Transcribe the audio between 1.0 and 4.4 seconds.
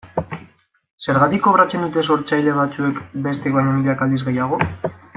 Zergatik kobratzen dute sortzaile batzuek bestek baino milaka aldiz